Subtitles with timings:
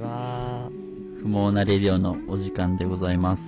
[0.00, 0.70] は。
[1.22, 3.42] 不毛なレディオのお時間でございます。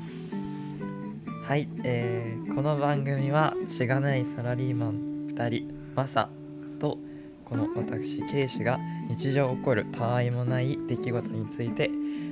[1.44, 6.30] はい、えーこの番組はしがないサラリーマン2人マサ
[6.80, 6.98] と
[7.44, 11.90] この私ケイシが日常起こるたわいもない出来事について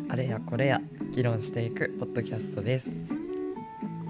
[0.08, 0.80] あれやこれや
[1.12, 3.12] 議論していくポッドキャストです。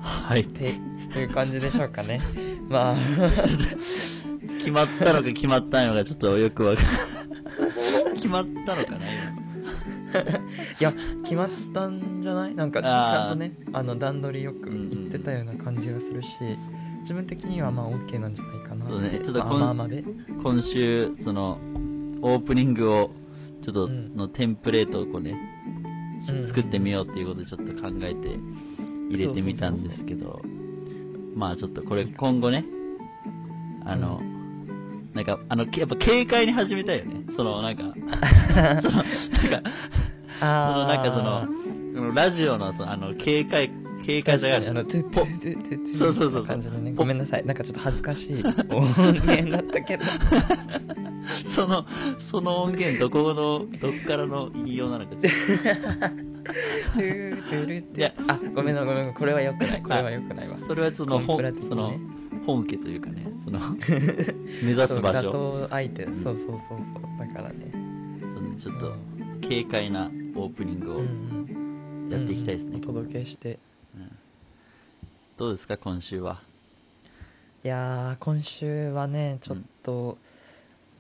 [0.01, 0.47] はいっ。
[0.49, 0.77] て
[1.17, 2.21] いう感じでしょうかね。
[2.71, 2.97] まあ
[4.59, 9.44] 決まったのか決まったのかちょっとよくわかん決まったのかな今
[10.81, 10.93] いや
[11.23, 12.55] 決まったんじゃない？
[12.55, 16.29] なんかちゃんとねあの段取りよく言ってたような感じがするし
[17.01, 19.21] 自分的にはまあ OK なんじゃないかなって、ね。
[19.23, 20.03] ちょっとまあまで。
[20.43, 21.59] 今週、その、
[22.23, 23.11] オープニングを、
[23.63, 24.17] ちょっと、うん。
[24.17, 25.37] のテンプレートをこうね、
[26.31, 28.39] うん作ってみようっていうことでちょっと考えて
[29.11, 30.41] 入れてみたんですけど、
[31.35, 32.65] まあちょっとこれ今後ね、
[33.85, 34.23] あの、
[35.15, 37.23] なんか、あの、やっぱ軽快に始めたいよね。
[37.37, 37.83] その、なんか、
[38.83, 39.63] その、なんか、その
[40.41, 41.47] あなんか
[41.95, 43.71] その、ラジオの、その、あの、軽快、
[44.05, 50.05] 軽快さがある確かにあのトゥトゥトゥトゥトゥそうそうそう感じのねごめんなさいなんかちょっと恥ずかしい音源だったけど
[51.57, 51.87] その、
[52.31, 55.27] その音源、どこの、どっからの言いようなのか、トゥ
[57.49, 61.93] トゥルトいやゥあごめんなごめんこれはよくないこれはよくないわとそれはその、本その、
[62.47, 63.61] 本家というかね、その、
[64.63, 66.05] 目指そう打す場所、倒相手。
[66.07, 66.59] そうそうそうそう。
[67.19, 67.71] だからね。
[68.35, 68.97] そのちょっと、
[69.43, 72.11] 軽快なオープニングをうんうん。
[72.11, 72.71] やっていきたいですね。
[72.71, 72.77] うん。
[72.77, 72.81] お。
[72.81, 73.59] 届けして。
[75.37, 76.41] どうですか、今週は？
[77.65, 80.19] いやー今週はねちょっと、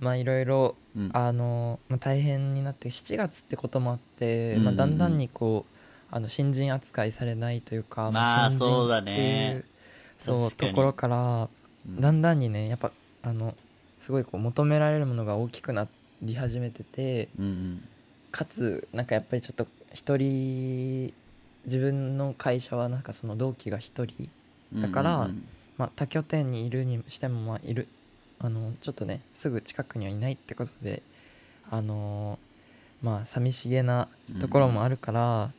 [0.00, 1.10] まあいろいろうん。
[1.12, 4.68] あの、まあ、大変になって7月ってこともあって、まあ、うんうん。
[4.68, 5.74] うんだんだんにこう
[6.10, 9.64] あの新人扱いされないというか、まあ新そうだ人ってねいう
[10.24, 11.48] そうところから
[11.86, 12.90] うんだんだんにねやっぱ
[13.22, 13.54] あの
[14.00, 15.86] すごいこう求められるものが大きくな
[16.22, 17.88] り始めててうんうん。
[18.30, 21.14] かつなんかやっぱりちょっと一人
[21.66, 24.28] 自分の会社はなんかその同期が一人
[24.74, 27.88] だからうんうんまあ、他拠点にいるにしてもまあいる
[28.38, 31.02] あのちょっとねすぐ近くにはいないってことで
[31.70, 32.38] あの
[33.02, 34.08] まあ寂しげな
[34.40, 35.50] ところもあるから、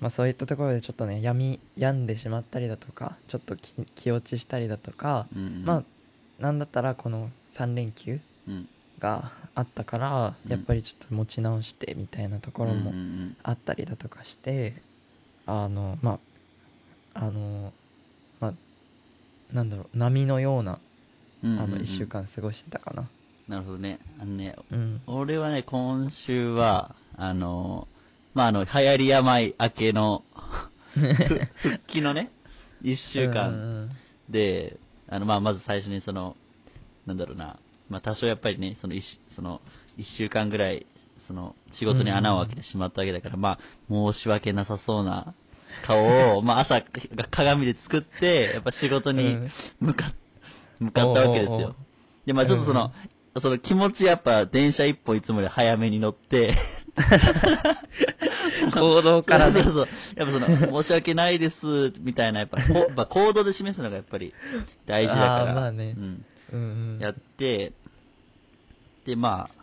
[0.00, 5.84] まあ、そういったところでちょっとね病み病んでしまったりだとかちょっと気気落ちしたりだとか、うんうん、まあ
[6.38, 8.68] なんだったらこの3連休うん、
[8.98, 10.50] があったからうん。
[10.50, 12.92] やっぱりちょっと持ち直してみたいなところも
[13.42, 14.74] あったりだとかして
[15.46, 16.18] あのま
[17.14, 17.72] ああの
[18.40, 18.54] まあ
[19.52, 20.78] なんだろう波のような
[21.42, 23.08] あの1週間過ごしてたかな。
[23.48, 23.98] なるほどね。
[24.20, 25.00] あのね、うん。
[25.08, 27.88] 俺はね、今週は、あの、
[28.34, 30.24] まあ、あの、流行り病明けの、
[30.94, 32.30] ふ復帰のね、
[32.82, 33.90] 一週間ん
[34.28, 36.36] で、あの、まあ、まず最初にその、
[37.06, 37.58] なんだろうな、
[37.88, 39.04] まあ、多少やっぱりね、その一、
[39.34, 39.60] その、
[39.96, 40.86] 一週間ぐらい、
[41.26, 43.58] その、仕事に穴を開けてしまったわけだから、まあ、
[43.88, 45.34] 申し訳なさそうな
[45.82, 46.82] 顔を、まあ、朝、
[47.30, 49.50] 鏡で作って、やっぱ仕事にうん。
[49.80, 50.12] 向か、
[50.78, 51.74] 向かったわけですよ。
[52.26, 52.92] で、まあ、ちょっとその、
[53.40, 56.56] その気持ちやっぱ電車一本いつもより早めに乗って、
[58.72, 59.62] 行動からね。
[59.64, 59.94] そうそうそう。
[60.16, 61.56] やっぱその、申し訳ないです、
[62.00, 64.32] みたいな、やっぱ、こやっぱ行動で示すのがやっぱり
[64.86, 65.54] 大事だから。
[65.54, 65.94] まあね。
[65.96, 66.24] うん。
[66.52, 66.62] うんう
[66.96, 66.98] ん。
[67.00, 67.72] やって、
[69.04, 69.60] で、まあ、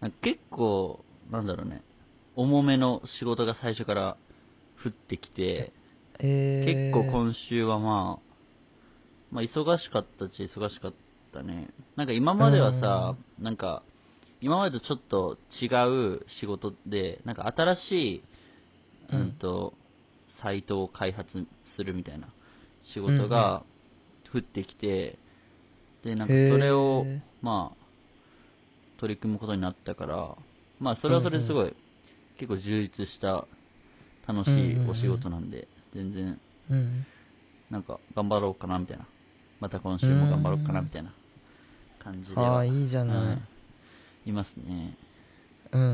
[0.00, 1.82] なんか結構、なんだろうね、
[2.36, 4.16] 重めの仕事が最初から
[4.84, 5.72] 降ってきて、
[6.20, 8.28] えー、結構今週はまあ、
[9.30, 10.94] まあ忙しかったっちゃ忙しかっ
[11.32, 11.68] たね。
[11.96, 13.82] なんか今まではさ、なんか、
[14.40, 15.66] 今までとちょっと違
[16.16, 18.22] う仕事で、なんか新しい、
[19.12, 19.74] ううんんと、
[20.42, 22.28] サイトを開発するみたいな
[22.94, 23.64] 仕事が
[24.32, 25.18] 降ってきて、
[26.04, 27.06] で、なんかそれを
[27.42, 27.86] まあ、
[28.98, 30.36] 取り組むことになったから、
[30.80, 31.74] まあそれはそれですごい、
[32.38, 33.46] 結構充実した
[34.26, 37.06] 楽しいお仕事なんで、全然、うん。
[37.70, 39.06] なんか頑張ろうかなみたいな。
[39.60, 41.12] また今週も頑張ろうかなみたいな
[42.02, 42.56] 感じでは。
[42.56, 43.36] ああいいじゃない、は
[44.28, 44.94] いいますね。
[45.72, 45.90] うんうんう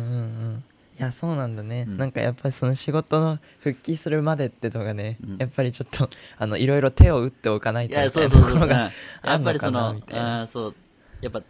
[0.56, 0.64] ん。
[0.98, 1.96] いやそうなんだね、うん。
[1.96, 5.36] なんかやっぱりその仕事の復帰するまでってのがね、うん。
[5.38, 8.42] やっぱりちょっとあのいろいろ手を打っておかないというなそそうそう。
[8.42, 8.90] うんところがや
[9.22, 10.48] あんのかなみたいな。
[10.52, 10.74] そう、
[11.20, 11.42] やっぱ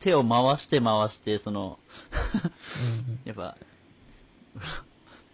[0.00, 1.80] 手を回して回して、その、
[3.26, 3.56] やっぱ、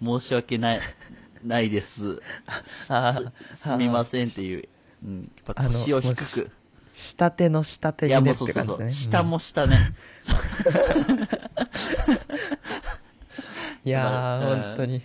[0.02, 0.80] 申し訳ない、
[1.44, 1.86] ないです。
[2.88, 3.20] あ
[3.62, 4.68] すみませんっていう、
[5.04, 6.50] うん、やっぱ腰を低く。
[6.94, 8.94] 下手の下手にねって感じだね。
[8.94, 9.76] 下も下ね。
[10.29, 10.35] うん
[13.85, 14.61] いやー、うん。
[14.62, 15.02] 本当に。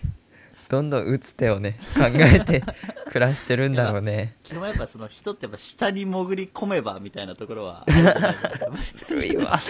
[0.70, 2.62] どんどん打つ手をね考えて
[3.06, 4.36] 暮らしてるんだろうね。
[4.48, 7.84] でもやっぱその人ってやっぱ下に潜り込めばみたいなところは。
[9.08, 9.60] ずるいわ。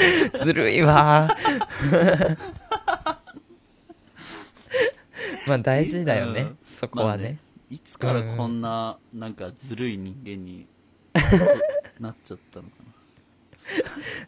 [0.45, 1.35] ずるいわ。
[5.47, 7.39] まあ大事だよね、うんそこはね,、
[7.71, 10.67] いつからこんななんかずるい人間に
[12.01, 12.71] なっちゃったのか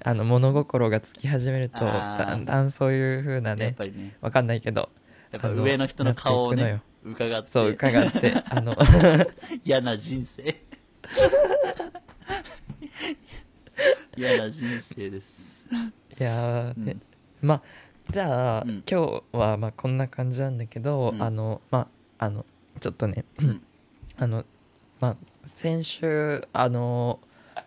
[0.05, 2.19] あの物心がつき始めるとあー。
[2.19, 4.17] だんだんそういう風ななやっねぱりね。
[4.21, 4.89] わかんないけど
[5.31, 7.51] やっぱあの上の人の顔をねなって伺って。
[7.51, 8.77] そう伺ってあの
[9.65, 10.63] 嫌な人生。
[14.17, 14.61] 嫌な人
[14.95, 15.25] 生です。
[16.21, 16.97] いやーね、
[17.43, 17.49] うん。
[17.49, 17.63] まあ
[18.11, 18.83] じゃあ、うん。
[18.89, 21.23] 今日はまあこんな感じなんだけど、うん。
[21.23, 21.89] あのま
[22.19, 22.45] ああの
[22.81, 23.63] ちょっとね、うん。
[24.19, 24.45] あの
[25.01, 25.17] まあ
[25.55, 27.21] 先週あの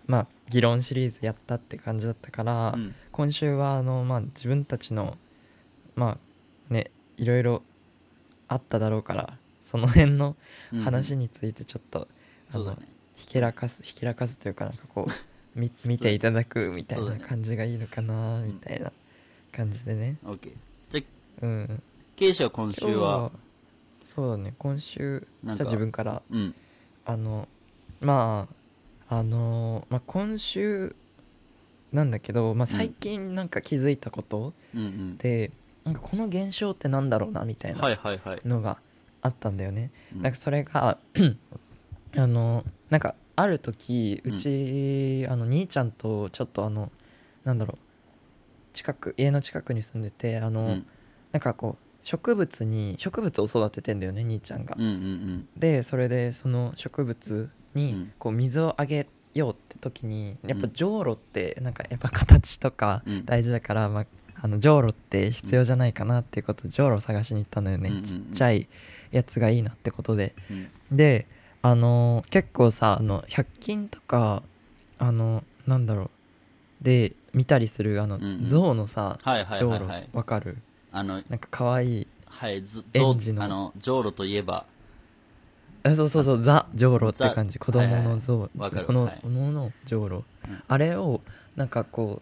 [0.07, 2.95] まあ議論シリーズやったって感じだったから、うん。
[3.11, 5.17] 今週はあのまあ自分たちの
[5.95, 6.17] ま
[6.69, 7.63] あねいろいろ
[8.47, 10.35] あっただろうからその辺の
[10.71, 10.81] うん。
[10.81, 12.07] 話についてちょっと、
[12.51, 12.87] あのそうだね。
[13.15, 15.11] ひけらかすひけらかすというかなんかこう
[15.59, 18.91] み見ていただくみたいな感じがいいのかなみたいな
[19.51, 20.17] 感じでね。
[20.23, 20.51] OK
[20.91, 21.01] じゃ
[21.41, 21.83] あうん。
[22.15, 23.23] ケイシは今週は？
[23.23, 23.31] は
[24.01, 24.53] そうだね。
[24.57, 26.53] 今週じゃあ自分からうん。
[27.05, 27.47] あの
[28.05, 28.47] ま
[29.09, 30.95] ああのまあ今週
[31.95, 35.17] なんだけど、まあ、最近なんか気づいたことうんうん。
[35.17, 35.51] で、
[35.85, 38.41] なんかこの現象ってなんだろうなみたいはないはいはい。
[38.45, 38.81] のが
[39.21, 40.21] あったんだよね、うん。
[40.21, 40.97] なんかそれが
[42.17, 46.91] あのなんかある時うち、あの兄ちゃんとちょっとあの
[47.43, 47.77] なんだろう
[48.73, 50.85] 近く家の近くに住んでてあの、うん。
[51.31, 54.75] なんかこう植物に植物を育ててんだよね兄ちゃんが。
[54.77, 63.25] うんうんでそれでその植物うんにこう水をあげようって時にやっぱうんじょうろってなんかやっぱ形とかうん。
[63.25, 64.05] 大事だから、まあ、
[64.41, 68.67] あのじょうろって必要じゃないかなっていうことでじょうろを探しに行ったんだよね、ちっちゃい
[69.11, 70.33] やつがいいなってことで。
[70.49, 70.69] うん。
[70.97, 71.27] で
[71.61, 74.43] あのー結構さあの100均とか
[74.99, 76.09] あのなんだろう。
[76.81, 79.17] で見たりするあの、象のさ
[79.57, 80.57] じょうろわかる？
[80.91, 83.43] あのなんか可愛いはいず園児の。
[83.43, 84.65] あのジョーロといえばあ
[85.93, 87.59] そうそうそうザ・じょうろって感じ。
[87.59, 88.85] ザ子供の象、わかる。
[88.85, 89.15] このはい。
[89.21, 90.63] 子供のじょうろ、うん。
[90.67, 91.21] あれを
[91.55, 92.21] なんかこ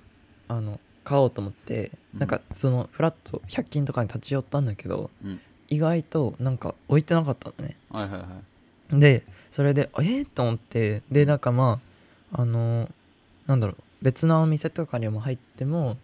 [0.49, 2.19] うあの買おうと思って、うん。
[2.19, 5.39] なんかそのフラット100均とかに立ち寄ったんだけどうん。
[5.69, 7.77] 意外となんか置いてなかったのね。
[7.89, 8.27] はいはいは
[8.91, 8.99] い。
[8.99, 11.79] でそれでえー、と思ってでなんかま
[12.33, 12.89] ああの
[13.47, 15.97] なんだろう別なお店とかにも入っても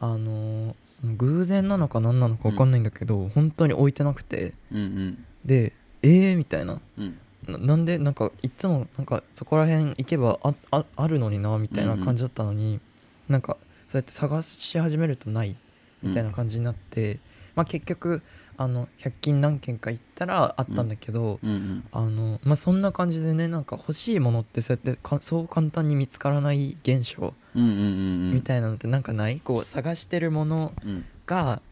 [0.00, 4.52] あのその偶然なのか何なのか分かんないんだけど、本当に置いてなくて。
[4.70, 5.24] うんうん。
[5.44, 5.72] で
[6.06, 6.80] えー、みたいな。
[6.98, 7.18] うん。
[7.46, 12.80] ななんでなんかいつもなんかそこら辺行けばあああるのになみたいな感じだったのに、
[13.28, 13.56] なんか
[13.88, 15.56] そうやって探し始めるとない
[16.02, 17.20] みたいな感じになって、
[17.54, 18.22] まあ結局
[18.56, 21.84] あの100均何軒か行ったらあったんだけど、うんうん。
[21.92, 27.82] あのまあそんな感じでねなんか欲しいものってそうやってかそう簡単に見つからない現象うんうんうんう
[28.30, 28.34] ん。
[28.34, 31.04] みたいなのってなんかない、こう探してるものうん。
[31.26, 31.62] が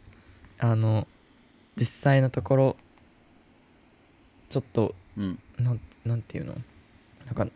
[0.58, 1.06] あの
[1.76, 2.76] 実際のところ
[4.48, 5.38] ちょっとうん。
[5.58, 6.54] なんなんていうの？
[7.26, 7.46] なんか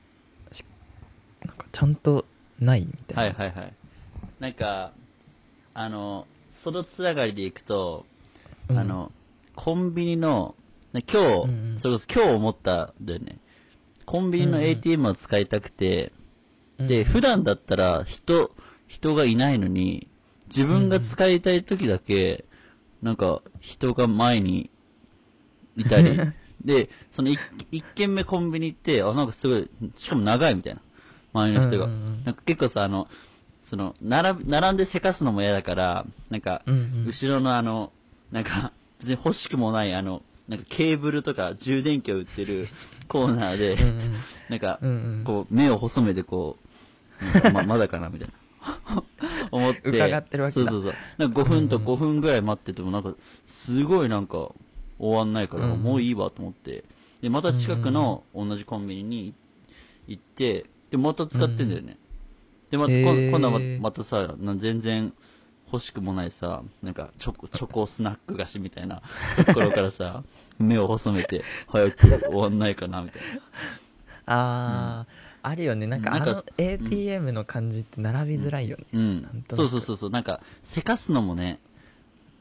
[0.53, 0.65] し
[1.45, 2.25] なんかちゃんと
[2.59, 3.75] ないみたな、はいいはいはい。
[4.41, 4.93] なんか
[5.75, 6.27] あの
[6.65, 8.07] そのつながりでいくと、
[8.69, 8.79] うん。
[8.79, 9.13] あの
[9.57, 10.55] コンビニの
[10.93, 11.81] ね今日、うんうん。
[11.81, 13.39] それこそ今日思ったんだよね。
[14.07, 16.13] コンビニの ATM を使いたくて、
[16.79, 16.87] うん。
[16.89, 18.51] で普段だったら人
[18.87, 20.09] 人がいないのに
[20.55, 22.45] 自分が使いたい時だけ、
[23.03, 24.71] なんか人が前に
[25.77, 26.19] いたり
[26.65, 27.39] でその 1,
[27.71, 29.71] 一軒目コンビニ行ってあなんかすごい
[30.05, 30.81] しかも長いみたいな。
[31.35, 32.25] 周りの人が、うんうんうん。
[32.25, 33.07] なんか結構さあの
[33.71, 37.93] その並ぶ並んでせかすのも嫌だからなんか後ろのあの
[38.33, 42.67] なんか別に欲しくもないあのなんかケーブルとか充電器を売ってる
[43.07, 43.77] コーナーで、
[44.49, 44.81] なんか、
[45.25, 46.57] こう、目を細めてこ
[47.47, 49.05] う、ままだかなみたいな。
[49.53, 49.91] 思って。
[49.91, 50.71] 伺ってるわけだ。
[50.71, 51.01] そうそうそう。
[51.19, 53.15] なんか5分とうんうん5分ぐらい待ってても、なんか、
[53.67, 54.51] すごいなんか、
[54.99, 56.85] 終わんないから、もういいわと思って。
[57.23, 59.35] で、また近くの同じコンビニに
[60.07, 61.99] 行って、で、また使ってんだよね。
[62.71, 65.13] で、また、今度はままたさ、な全然
[65.73, 69.03] 欲しくもないさ、なんか、チョコ、 チョコスナック菓子みたいな
[69.47, 70.23] ところからさ、
[70.59, 73.41] 目を細めて、早く終わんないかな、みたいな。
[74.31, 75.11] あー、
[75.43, 79.43] あるよねなんかあの ATM の感じって並びづらいよね、うんなん。
[79.43, 80.11] とそうそうそうそう。
[80.11, 80.41] なんか、
[80.75, 81.61] せかすのもね、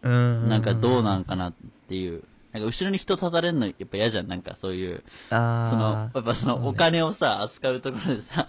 [0.01, 1.53] うんなんかどうなんかなっ
[1.87, 2.23] ていう。
[2.53, 4.27] なんか後ろに人立たれるのやっぱ嫌じゃん。
[4.27, 6.77] なんかそういう、その、あやっぱそのおね。
[6.77, 8.47] 金をさ、扱うところでさ、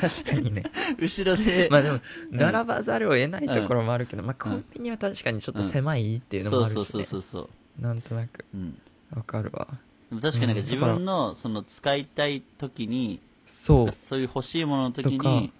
[0.00, 0.62] 確かにね。
[0.98, 2.38] 後ろで、まあでもうん。
[2.38, 6.84] 並ばざるを得ないところもあるけど、まあコンビニは確かにちょっと狭いっていうのもあるしね。
[6.84, 7.82] そうそうそうそう。
[7.82, 8.44] なんとなく。
[8.54, 8.78] うん。
[9.14, 9.68] わかるわ。
[10.10, 13.94] でも確かになんかうん自分の、その使いたい時に、そう。
[14.08, 15.52] そういう欲しいものの時に、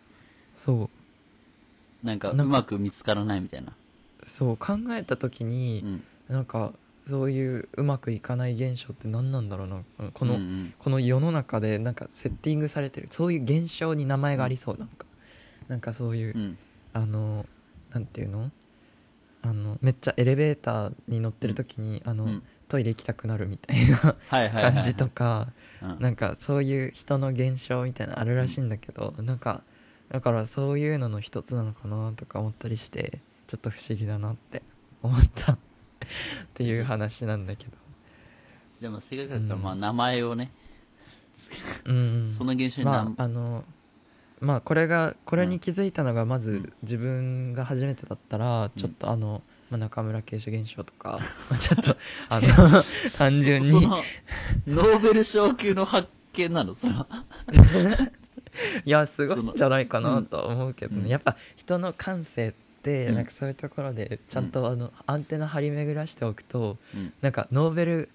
[0.56, 0.90] そ
[2.02, 2.06] う。
[2.06, 3.72] なんかうまく見つからないみたいな。
[4.24, 6.04] そう考えた時うに、ん。
[6.28, 6.72] なんか
[7.06, 9.82] そういううまくいかない現象って何なんだろうな。
[10.12, 10.74] この、うんうん。
[10.78, 13.08] この世の中でなんかセッティングされてる。
[13.10, 15.06] そういう現象に名前がありそうなんか。
[15.68, 16.58] なんかそういう、うん。
[16.92, 17.46] あの
[17.92, 18.50] なんていうの？
[19.42, 22.42] あのめっちゃエレベーターに乗ってる時に、あのうん。
[22.68, 24.16] トイレ行きたくなるみたいな。
[24.30, 25.48] 感じとか
[25.82, 25.98] うん。
[25.98, 29.62] なんかそういう人の現象みたいなのあるらしいんだけど、なんか
[30.08, 34.62] だからそういうのの一つなのかなとか思ったりしてちょっと不思議だなって
[35.02, 35.58] 思った
[36.02, 37.72] っていう話なんだけど。
[38.80, 39.62] でも、せっかくだから、うん。
[39.62, 40.50] まあ、名前をね、
[41.84, 42.34] うん。
[42.38, 43.64] その現象にまなああの
[44.40, 51.96] まあこれがこれに気づいたのがまず自分が初めてだったらちょっとあの、まあ、中村慶主現象とか、 まあ、ちょっと
[52.28, 52.48] あの
[53.16, 53.86] 単純に。
[54.66, 57.06] ノーベル賞級の発見なの、その。
[58.84, 61.08] いやすごいんじゃないかなとは思うけどね、うん。
[61.08, 63.14] やっぱ人の感性ってうん。
[63.14, 67.12] なんかそういうところでちゃんとあのアンテナ張り巡らしておくとうん。
[67.22, 68.08] なんかノーベル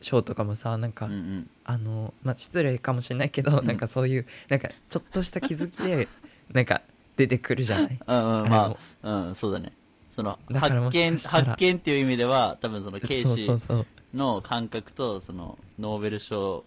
[0.00, 1.50] 賞とかもさなんか、うんうん。
[1.64, 3.66] あのまあ失礼かもしれないけど、うん。
[3.66, 6.08] なんかそういうなんかちょっとした気づきで
[6.52, 6.82] なんか
[7.16, 7.98] 出てくるじゃない？
[8.06, 9.72] うんうん、あまあ、うん、そうだね。
[10.14, 11.44] その、だからも発ら。
[11.44, 13.86] 発見っていう意味では、多分その、ケイそうシそうそう。
[14.14, 16.64] の感覚と、その、ノーベル賞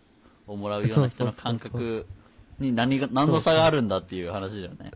[0.48, 2.08] をもらうような人の感覚
[2.60, 4.92] に何が、何の差があるんだっていう話だよね。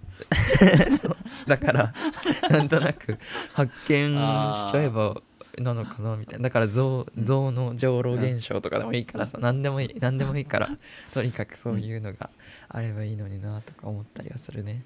[0.99, 1.17] そ う
[1.47, 1.93] だから
[2.49, 3.17] なんとなく
[3.53, 5.21] 発見しちゃえば
[5.57, 6.43] なのかなみたいな。
[6.43, 10.69] だから象象の上老現象とかでもいいからさ何でもいい何でもいいから
[11.13, 12.29] とにかくそういうのが
[12.69, 14.83] あればいいのになとか思ったりはするね。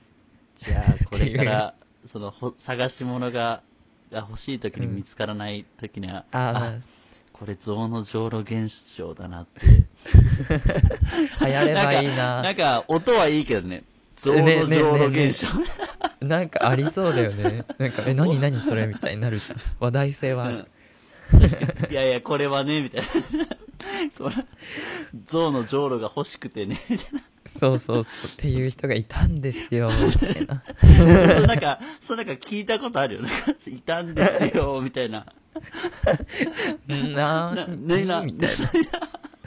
[0.59, 1.73] じゃあ、これから、
[2.11, 3.61] その、ほ探し物が、
[4.11, 6.77] が欲しい時に見つからない時には、あ
[7.33, 9.61] これ象の上路現象だなって。
[11.39, 12.41] あ 流行ればいいな。
[12.41, 13.83] なんか、なんか音はいいけどね。
[14.23, 15.47] 象のねね上路ね現象。
[16.23, 17.65] なんかありそうだよね。
[17.77, 18.87] なんかえ何何それ？
[18.87, 19.57] みたいになるじゃん。
[19.79, 20.67] 話題性はある。
[21.89, 23.07] いやいや、これはね、みたいな。
[24.17, 24.35] これ
[25.31, 27.07] 象の上路が欲しくてね、みたい
[27.45, 28.13] そうそうそう。
[28.31, 29.91] っていう人がいたんですよ。
[29.91, 30.55] みたいな。
[30.55, 30.63] な。
[30.77, 30.87] そ
[31.43, 33.21] うなんか、そうなんか聞いたことあるよ。
[33.21, 33.29] ね。
[33.67, 35.25] いたんですよ、みたいな。
[36.87, 38.71] ななねなーみたいな。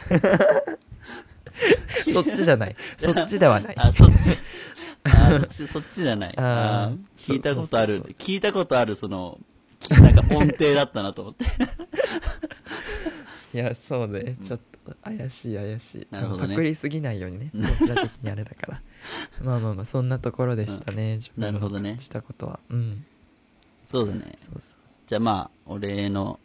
[2.13, 2.77] そっちじゃない。
[2.99, 3.75] そっちではない。
[3.79, 4.15] あ、そっち。
[5.07, 5.41] あ
[5.73, 6.35] そっち、じゃない。
[6.35, 8.03] 聞いたことある。
[8.19, 9.39] 聞いたことある、その、
[9.91, 11.45] なんか音程だったなと思って。
[13.55, 14.37] いやそうね。
[14.45, 16.49] ちょっと怪しい怪しい、なるほどね。
[16.51, 17.51] パクりすぎないようにね。
[17.55, 17.63] うん。
[17.79, 18.83] 僕ら的にあれだから。
[19.43, 21.91] まあまあまあそんなところでしたね、 自分のなるほどね。
[21.91, 22.61] 感じたことは。
[22.69, 23.05] うん。
[23.91, 24.35] そうだね。
[24.37, 24.81] そうそう。
[25.07, 26.41] じゃあまあ、俺の、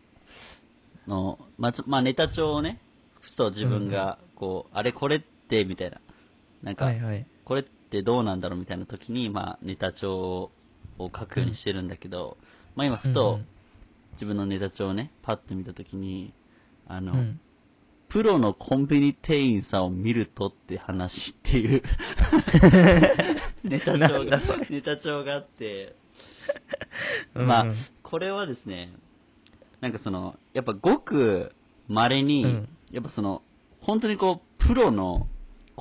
[1.08, 2.80] の、まず、まあネタ帳をね、
[3.20, 6.00] ふと自分が、こう、あれこれって、みたいな。
[6.64, 7.26] なんか、はいはい。
[7.44, 10.52] これってどうなんだろうみたいな時に、まあネタ帳
[10.98, 12.38] を書くようにしてるんだけど、
[12.76, 13.48] まあ今ふうんとうん。
[14.14, 16.34] 自分のネタ帳をね、パッと見た時に、
[16.88, 17.40] あの、うん。
[18.10, 21.82] プロのコンビニ店員さんを見るとって話っていう
[23.64, 25.96] ネタ帳がネタ帳があって、
[27.36, 27.48] うん。
[27.48, 27.66] まあ、
[28.04, 28.92] これはですね、
[29.80, 31.54] なんかその、やっぱごく
[31.88, 32.70] 稀に、うん。
[32.92, 33.44] やっぱその、
[33.80, 35.28] 本当にこう、プロの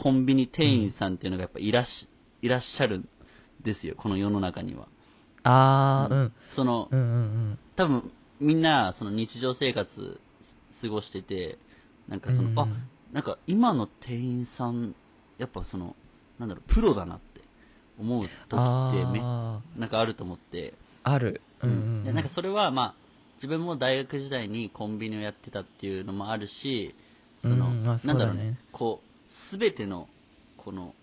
[0.02, 2.09] コンビニ店員さんっていうのがやっぱいらっし、
[2.40, 3.09] いらっしゃるん
[3.62, 4.88] ですよ、この世の中には。
[5.42, 6.33] ああうん。
[6.57, 7.16] その、うんうんう
[7.52, 7.59] ん。
[7.76, 10.21] 多分、みんな、その日常生活
[10.80, 11.59] 過ごしてて、
[12.09, 12.59] なんかその、うん。
[12.59, 12.66] あ、
[13.12, 14.95] なんか今の店員さん、
[15.38, 15.95] やっぱその、
[16.38, 17.42] なんだろう、プロだなって
[17.99, 20.73] 思う時ってめ、あなんかあると思って、
[21.04, 22.04] ああるうんうんうん。
[22.04, 22.95] でなんかそれはまあ、
[23.37, 26.95] 自分も大学時代にコンビニをやってたっていうのもあるし、
[27.42, 27.87] その、うん。
[27.87, 28.14] あそうだね。
[28.14, 29.09] なんだろうね、こう、
[29.50, 30.09] すべての、
[30.57, 30.95] この、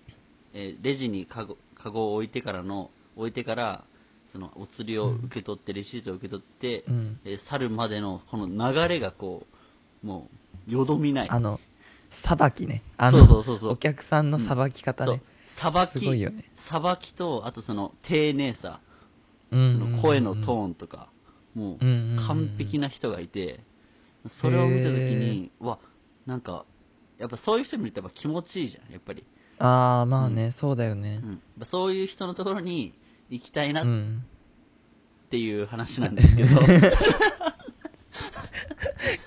[0.54, 3.84] えーレジにカゴ、カゴを置いてからの、置いてから、
[4.32, 7.20] その、お釣りを受け取って、レシートを受け取って、うん。
[7.26, 9.46] えー去るまでの、この流れがこ
[10.04, 10.30] う、も
[10.68, 11.30] う、よどみない。
[11.30, 11.60] あの
[12.10, 12.84] さばきね。
[12.96, 13.70] あそうのそうそうそう。
[13.72, 15.22] お客さんのさばき方ね、
[15.60, 16.46] さばき、すごいよね。
[16.70, 18.80] さばきと、あとその、丁寧さ、
[19.52, 21.10] うんその声のトンーンとか、
[21.56, 23.60] もう、うんうんうん完璧な人がいて、
[24.42, 25.80] それを見たときに、うわ、
[26.26, 26.66] なんか、
[27.20, 29.24] やっぱそういう人見るとやっぱ気持ちいいじゃん、やっぱり。
[29.60, 31.22] ああまあね、そうだよね。
[31.24, 32.94] うん、そういう人のところに
[33.30, 34.24] 行きたいなっうん。
[35.30, 36.62] ていう話なんですけど、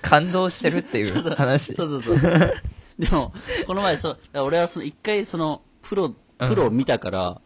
[0.01, 1.73] 感動してるっていう話。
[1.75, 2.53] そうそうそう。
[2.97, 3.33] でも、
[3.67, 7.41] この前そう、俺はその一回その、プロ、プロを見たから、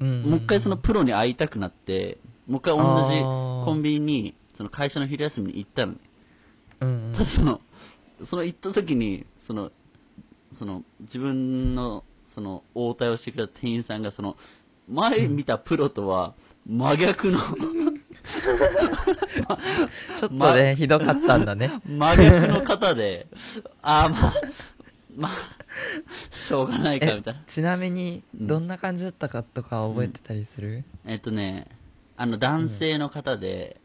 [0.00, 0.22] うん。
[0.22, 3.64] もう一回そのプロに会いたくなって、もう一回同じあー。
[3.64, 5.92] コンビニに、その会社の昼休みに行ったの。
[5.92, 5.98] ね。
[6.80, 7.14] うん。
[7.16, 7.60] ただその、
[8.28, 9.72] その行った時に、その、
[10.60, 12.04] その、自分の、
[12.36, 14.36] その、応対をしてくれた店員さんが、その、
[14.88, 16.34] 前見たプロとは、
[16.68, 21.72] 真逆の、ちょっとね、ひどかったんだね。
[21.84, 23.26] 真逆の方で、
[23.82, 24.34] ああ、まあ、
[25.16, 25.32] まあ、
[26.48, 27.42] しょうがないか、えみたいな。
[27.44, 28.46] ちなみにうん。
[28.46, 30.84] どんな感じだったかとか覚えてたりする？
[31.04, 31.66] えっとね、
[32.16, 33.80] あの、男性の方で、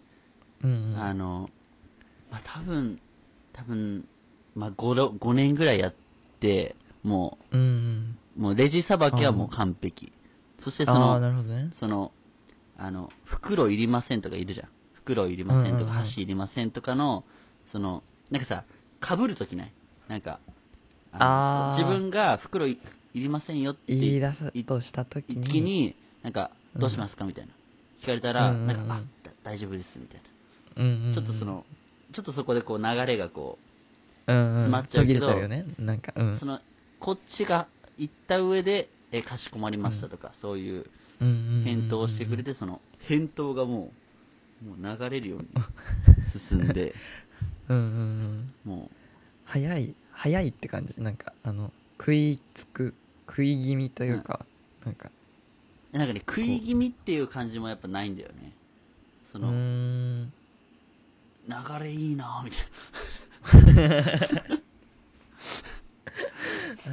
[0.64, 0.94] うん。
[0.94, 1.50] うんあの、
[2.30, 3.00] まあ、多分、
[3.54, 4.08] 多分、
[4.56, 5.94] まあ、5, 5年ぐらいやっ
[6.40, 8.18] て、もうんうん。
[8.38, 10.12] う、もうレジさばきはもう完璧。
[10.64, 11.72] そしてその、ね。
[11.80, 12.12] その、
[12.78, 14.70] あの、袋いりませんとかいるじゃん。
[14.94, 17.26] 袋いりませんとか、箸いりませんとかの、
[17.72, 18.64] その、なんかさ、
[19.02, 19.72] 被るときない？
[20.08, 20.40] なんか、
[21.14, 21.80] のあー。
[21.80, 22.80] 自分が袋い
[23.14, 25.48] いりませんよって言い出すいとした時に。
[25.48, 26.82] 時に、なんか、うん。
[26.82, 27.26] どうしますか？
[27.26, 27.54] みたいな。
[28.02, 30.22] 聞かれたら、なんか、あ、だ大丈夫です、みたい
[30.76, 31.14] な。
[31.14, 31.66] ちょっとその、
[32.14, 33.58] ちょっとそこでこう流れがこ
[34.28, 34.54] うんうん。
[34.56, 35.66] 詰まっちゃう途けど切れちゃうよね。
[35.80, 36.34] なんかうん。
[36.36, 36.60] う、その、
[37.00, 37.68] こっちが
[37.98, 40.86] 行った上で、え、かしこまりましたとか、そういう
[41.22, 43.94] うんうんうんうん返答をしてくれて、その、返答がも
[44.64, 45.48] う、もう流れるように
[46.50, 46.94] 進んで、
[47.70, 48.72] うんうんうん。
[48.72, 48.92] も
[49.46, 51.02] 早い早いって感じ？
[51.02, 52.94] なんかあの食いつく
[53.28, 54.46] 食い気味というか、
[54.86, 55.12] なんか。
[55.94, 58.52] う、なんかね、食い気味っていう感じもやっぱないんだよね。
[59.32, 59.52] そうの、
[61.48, 62.66] 流れいいなみたいな。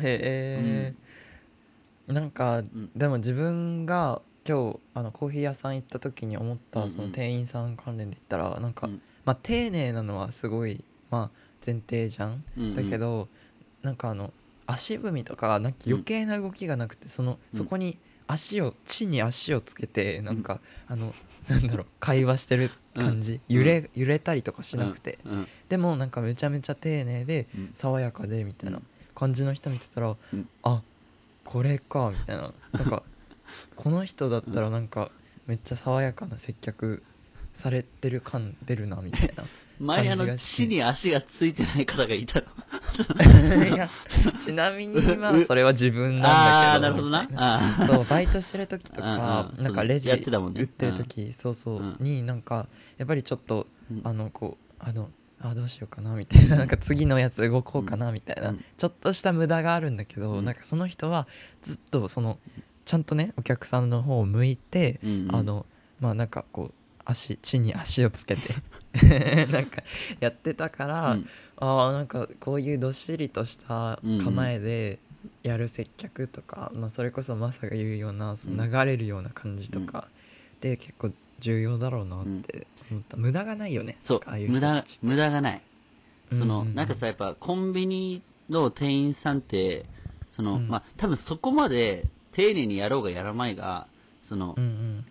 [0.03, 0.95] へ
[2.09, 2.91] え、なんかん。
[2.95, 6.89] でも自分が今日あのコーヒー屋さん行った時に思っうんうん。
[6.89, 9.01] たその店員さん関連で言ったらなんか、うん。
[9.25, 12.75] まあ丁寧なのはすごいまあ前提じゃん、うんうん。
[12.75, 13.29] だけど
[13.83, 14.33] なんかあの
[14.67, 17.59] 足踏みとかなんか余計な動きがなくて、そのうん。
[17.59, 21.15] そこに足を地に足をつけてなんか、あの
[21.49, 23.57] なんだろう会話してる感じ、うん。
[23.57, 27.71] 揺れ揺れたりとかしなくて、うんでもなんかめちゃめちゃ丁寧でうん。
[27.75, 28.87] 爽やかでみたいなうん。
[29.15, 30.49] 感じの人見てたら、うん。
[30.63, 30.83] あ
[31.45, 32.53] これかみたいな。
[32.73, 33.03] なんか
[33.77, 35.11] この人だったらなんか
[35.47, 37.03] めっちゃ爽やかな接客
[37.53, 39.45] されてる感出るなみたいな
[39.79, 40.57] 前あの感じがして。
[40.65, 42.47] 地に足がついてない方がいたの。
[43.73, 43.89] いや
[44.45, 47.87] ちなみにまあそれは自分なんだけどなるほどな。
[47.87, 51.97] そうバイトしてる時とうんかうんなんかレジ売ってる時そうそううん。
[52.01, 52.67] になんか
[52.99, 54.01] やっぱりちょっとうん。
[54.05, 58.65] あのこうあのあどうしようかなみたいななんか次のやつ動こうかなみたいな、うん。
[58.77, 60.45] ちょっとした無駄があるんだけど、うん。
[60.45, 61.27] なんかその人は
[61.63, 62.39] ずっとその
[62.85, 65.67] ちゃんとねお客さんの方を向いて、あの
[66.01, 68.55] まあなんかこう足地に足をつけて
[69.47, 69.83] なんか
[70.21, 71.29] やってたから、うん
[71.63, 74.99] ああなんかこういうどっしりとした構えで
[75.45, 80.09] やる接客とか、まあ、それこそマサが言うようなその流れるような感じとか
[80.61, 83.99] で結構重要だろうなって思った、無駄がないよね。
[84.07, 84.21] そう。
[84.27, 85.63] ああいう無駄無駄がない。
[86.31, 89.87] その、ううなんかさ、やっぱコンビニの店員さんって、
[90.37, 90.69] その、うん。
[90.69, 93.87] まあ、多分そこまで丁寧にやろうがやらまいが、
[94.29, 95.07] その、うんうん。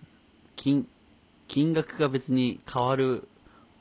[0.56, 0.88] 金、
[1.48, 3.28] 金額が別に変わる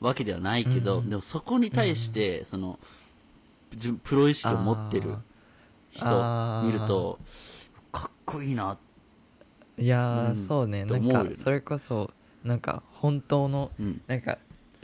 [0.01, 1.09] わけではないけど、うんうん。
[1.09, 2.79] でもそこに対して、その、
[3.73, 5.17] 自分プロ意識を持ってる
[5.91, 6.05] 人
[6.61, 7.19] 見ると、
[7.91, 8.77] かっこいいな。
[9.77, 10.35] いやー、うん。
[10.35, 10.83] そうね。
[10.85, 12.11] なんかそれこそ
[12.43, 14.01] なんか本当のうん。
[14.07, 14.37] なんか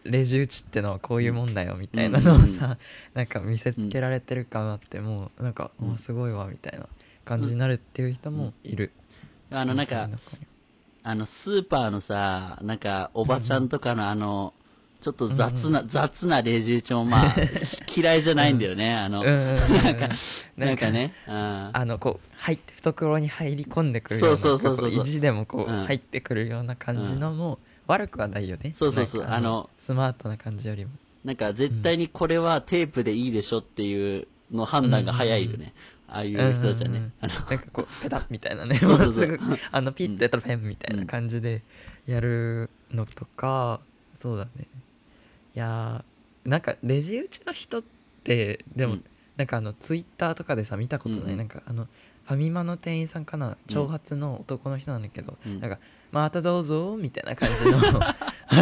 [0.04, 2.78] レジ打ちってのはこういうもんだよみたいなのをさ、
[3.14, 5.94] なんか見せつけられてる感あってもうなんか、うん。
[5.94, 6.88] おすごいわみたいな
[7.26, 8.92] 感じになるっていう人もいる、
[9.52, 10.10] あの、なんか
[11.04, 14.54] あの、スーパーのさ、なんか、おばちゃんとかのあの、
[15.02, 17.36] ちょっと雑な、雑なレジ打ちもまあ、
[17.96, 19.84] 嫌いじゃないんだよね、あの、うんうんうんうん。
[19.84, 20.10] なんか、
[20.58, 21.34] なんんかね、うん。
[21.74, 25.86] あのこう入って懐に入り込んでくるようなそうそうそう意地でもこううん。
[25.86, 28.76] 入ってくるような感じのも悪くはないよね。
[28.80, 29.26] そうそうそう。
[29.26, 30.92] あのスマートな感じよりも。
[31.24, 35.74] なんか、絶対にこれはテープでいいでしょっていうの判断が早いよね。
[36.08, 37.04] ああいう人たちはうんうんうん。
[37.04, 37.12] ね。
[37.22, 37.34] あの。
[37.34, 38.80] なんかこうペタッみたいなね。
[39.72, 41.64] あのピッとやったらペンみたいな感じで
[42.06, 43.82] やるのとか、
[44.16, 44.68] そうだね
[45.58, 47.84] いやーなんかレジ打ちの人っ
[48.24, 49.04] てでも、うん。
[49.38, 51.38] なんかあのツイッターとかでさ見たことない、うんうん。
[51.38, 51.88] なんかあの
[52.26, 55.60] ファミマの店員さんかな長髪の男の人なんだけど、うん。
[55.60, 55.80] なんか
[56.12, 58.18] 「またどうぞ」みたいな感じの あ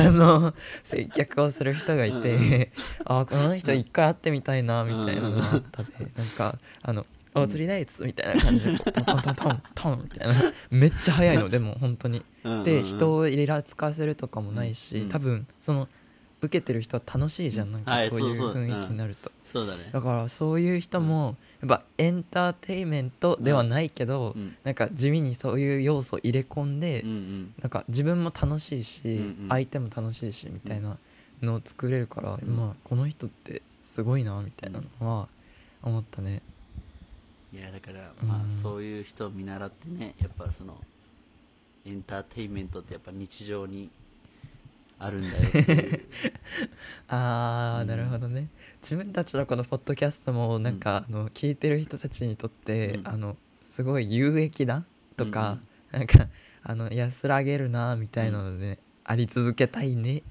[0.10, 0.54] の
[0.84, 2.70] 接客をする人がいて、うんう
[3.04, 7.06] あこの人一回会ってみたいなみたいなのがあったで、なんかあの
[7.36, 15.90] 「お釣りです」みたいな感じでトントントントントンみたいなめっちゃ早いのでも本当にうんで人をイラつかせるとかもないし、うん多分その
[16.46, 19.90] 受けてる人は楽しいじゃんなんかはいそういう雰囲気になると、そうだね。
[19.92, 24.56] だからそういう人もやっぱエンターテインメントではないけど、うん。
[24.64, 27.54] なんか地味にそういう要素を入れ込んで、うんうん。
[27.62, 29.46] なんか自分も楽しいし、うんうん。
[29.50, 30.98] 相手も楽しいしみたいな
[31.42, 32.50] のを作れるから、うん。
[32.56, 35.28] まあこの人ってすごいなみたいなのは
[35.82, 36.42] 思ったね。
[37.54, 40.76] いやだからまあうんそういう人を見習ってねやっぱその
[41.86, 43.90] エンターテインメントってやっぱ日常に
[44.98, 46.02] あるんだよっていう。
[47.08, 47.88] あー、うん。
[47.88, 48.50] なるほどね。
[48.82, 53.08] 自分たちのこのポッドキャストもなんか、あの聞いてる人たちにとって、うん。
[53.08, 54.86] あのすごい有益だ
[55.18, 55.60] とか、
[55.92, 56.28] なんか
[56.64, 60.24] あの安らげるなみたいなので、あり続けたいね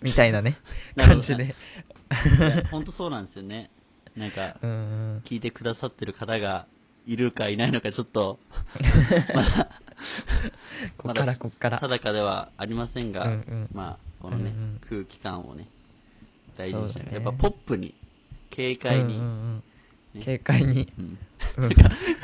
[0.00, 0.58] みたいなね
[0.96, 1.26] なるほど。
[1.26, 1.54] 感じで。
[2.38, 3.70] いや本当そうなんですよね。
[4.16, 4.74] なんかうんう
[5.16, 5.18] ん。
[5.24, 6.66] 聞いてくださってる方が
[7.06, 8.38] いるかいないのかちょっと。
[9.34, 9.82] まだ
[10.98, 11.78] こっからこっから。
[11.78, 13.68] 定かではありませんが、うんうん。
[13.72, 14.80] まあこのね、うんうん。
[14.88, 15.66] 空気感をね
[16.56, 17.10] 大事にしそうだね。
[17.10, 17.94] て、やっぱポップに
[18.54, 19.62] 軽快に、うんうんうん。
[20.14, 20.24] ね。
[20.24, 21.18] 軽快に、うん。
[21.56, 21.72] うん。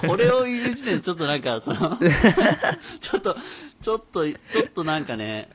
[0.08, 1.98] これを言う時点でちょっとなんかその
[3.00, 3.36] ちょっと
[3.82, 5.50] ちょっとちょっとなんかね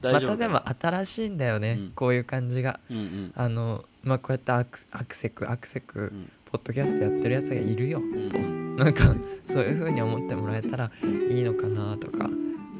[0.00, 1.92] 大またでも新しいんだよね、うん。
[1.92, 2.80] こういう感じが。
[2.90, 3.32] うんうん。
[3.34, 6.30] あのまあこうやってアクセクアクセク、うん。
[6.50, 9.14] ポッドキャストやってるやつがいるよ、んとなんか
[9.46, 10.90] そういう風に思ってもらえたら
[11.30, 12.30] いいのかなとか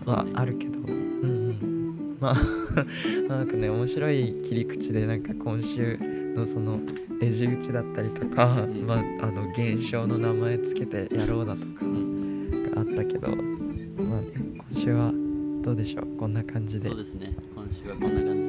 [0.06, 0.78] はあるけど。
[0.80, 2.16] うんうん。
[2.20, 2.36] まあ
[3.28, 5.98] なんかね面白い切り口でなんか今週
[6.34, 6.80] のその
[7.20, 8.86] レジ打ちだったりとか、ん。
[8.86, 13.28] まああの現象の名前つけてやろうだとかうんがあったけど。
[13.28, 13.34] ま
[14.18, 14.28] あね
[14.70, 15.12] 今週は
[15.62, 16.16] どうでしょう？
[16.16, 16.88] こんな感じで。
[16.88, 17.34] そうですね。
[17.54, 18.39] 今週はこんな感じ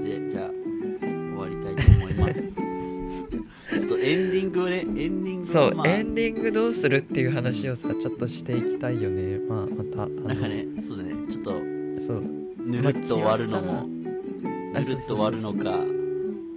[5.02, 5.88] エンディングそう、をまあ。
[5.88, 9.40] エンディングどうするっていう話をさちょっとしていきたいよね。
[9.40, 10.22] まあまたあの。
[10.28, 11.14] なんかねそうだね。
[11.32, 11.52] ちょっと
[12.00, 12.24] そう。
[12.64, 15.88] ぬるっと終わるのも、まあぬるっと終わるのかね、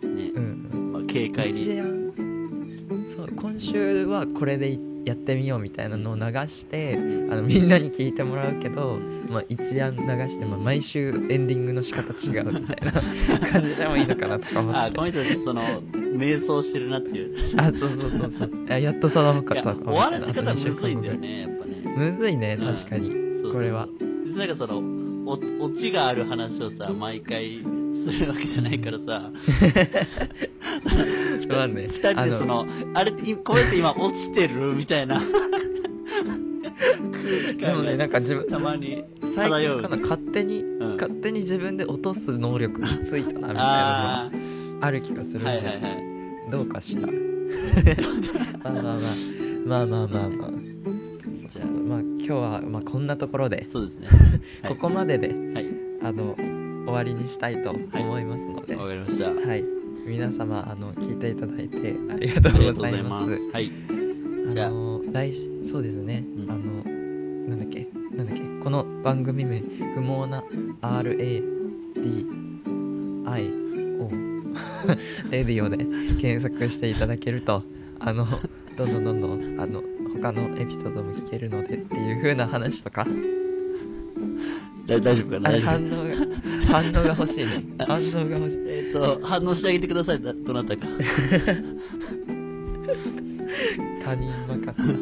[0.02, 0.92] うんうん。
[0.92, 1.64] まあ、軽快に。
[3.04, 14.80] そう今週はこれでいやってみようみたいなのを流してあのみんなに聞いてもらうけど、まあ、一案流して、まあ、毎週エンディングの仕方違うみたいな感じでもいいのかなとか思って。
[14.80, 15.62] てあこの人その
[16.14, 17.60] 瞑想してるなっていう。
[17.60, 18.50] あそうそうそうそう。
[18.68, 19.54] あやっと定まった。
[19.62, 21.74] か終わらせ方む2週間後ぐらいずいんだよねやっぱね。
[21.96, 23.10] むずいねうん確かに、
[23.42, 23.88] そうこれは。
[24.36, 24.82] なんかその
[25.26, 25.32] お
[25.64, 29.04] オチがある話をさ毎回するわけじゃないからさ。
[31.48, 35.20] まあね二人でそのあれいこうやって今落ちてるみたいな。
[37.58, 40.96] でもねなんか自分たまに最漂う近かな勝手に、ん。
[40.96, 44.38] 勝手に自分で落とす能力がついたなみたいなのあが
[44.84, 46.50] ある気がするんあだよね、はいはいはい。
[46.50, 47.02] どうかしら。
[48.62, 48.98] まあまあまあ。
[49.66, 50.48] まあまあまあまあ。
[50.50, 51.70] そうそう。
[51.70, 54.08] まあ今日はまあこんなところで、そうですね。
[54.62, 54.72] はい。
[54.74, 55.66] ここまでではい。
[56.02, 56.36] あの
[56.86, 59.30] 終わりにしたいと思いますので、わかりました。
[59.30, 59.64] はい、
[60.06, 63.40] 皆様あの聞いていただいてありがとうございます。
[63.52, 63.72] はい。
[64.54, 64.68] あ。
[64.68, 66.50] の来週そうですね、うん。
[66.50, 66.84] あの
[67.48, 67.88] なんだっけ？
[68.14, 68.42] なんだっけ？
[68.62, 69.60] この番組名
[69.94, 70.44] 不毛な
[70.82, 71.42] RADIO
[75.30, 75.78] レディオで
[76.20, 77.62] 検索していただけると
[78.00, 78.26] あの
[78.76, 79.82] どんどんどんどんあの
[80.20, 83.06] 他のエピソードも聞けるのでっていう風な話とか。
[84.86, 85.60] だ大丈夫かな？
[85.60, 86.10] 反応が
[86.66, 87.64] 反応が欲しいね。
[87.78, 88.58] 反応が欲しい。
[88.66, 90.22] えっ、と反応してあげてください。
[90.22, 90.86] だどなたか。
[94.04, 94.98] 他人任せだ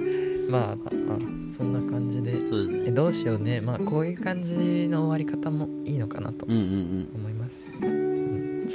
[0.48, 1.18] まあまあまあ
[1.50, 2.32] そんな感じで。
[2.32, 2.38] ね。
[2.86, 3.60] えどうしようね。
[3.60, 7.41] まあこういう感じの終わり方もいいのかなとうんうん思います、うん、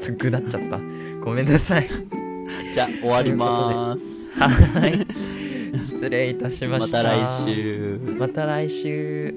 [0.01, 0.79] ちょっとぐだっちゃった。
[1.23, 1.87] ごめんなさい。
[1.87, 2.27] うん
[2.73, 3.99] じゃあ終わりまー
[4.35, 5.05] すはい。
[5.83, 7.03] 失礼いたしました。
[7.03, 7.99] また来週。
[8.19, 9.33] また来週